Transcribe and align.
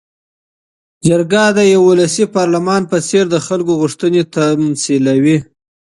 جرګه 1.07 1.43
د 1.57 1.59
یوه 1.73 1.85
ولسي 1.91 2.25
پارلمان 2.35 2.81
په 2.91 2.97
څېر 3.07 3.25
د 3.31 3.35
خلکو 3.47 3.71
غوښتنې 3.81 4.21
تمثیلوي. 4.35 5.37